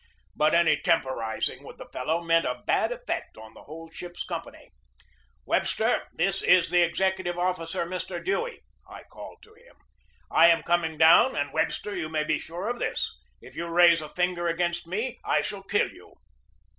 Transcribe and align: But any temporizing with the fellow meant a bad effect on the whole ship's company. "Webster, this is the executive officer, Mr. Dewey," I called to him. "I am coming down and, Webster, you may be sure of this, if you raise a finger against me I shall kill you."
But 0.35 0.55
any 0.55 0.77
temporizing 0.77 1.63
with 1.63 1.77
the 1.77 1.85
fellow 1.93 2.21
meant 2.23 2.43
a 2.43 2.63
bad 2.65 2.91
effect 2.91 3.37
on 3.37 3.53
the 3.53 3.61
whole 3.65 3.91
ship's 3.91 4.23
company. 4.23 4.71
"Webster, 5.45 6.07
this 6.11 6.41
is 6.41 6.71
the 6.71 6.81
executive 6.81 7.37
officer, 7.37 7.85
Mr. 7.85 8.19
Dewey," 8.25 8.63
I 8.89 9.03
called 9.03 9.43
to 9.43 9.53
him. 9.53 9.75
"I 10.31 10.47
am 10.47 10.63
coming 10.63 10.97
down 10.97 11.35
and, 11.35 11.53
Webster, 11.53 11.95
you 11.95 12.09
may 12.09 12.23
be 12.23 12.39
sure 12.39 12.67
of 12.67 12.79
this, 12.79 13.15
if 13.41 13.55
you 13.55 13.67
raise 13.67 14.01
a 14.01 14.09
finger 14.09 14.47
against 14.47 14.87
me 14.87 15.19
I 15.23 15.41
shall 15.41 15.61
kill 15.61 15.91
you." 15.91 16.15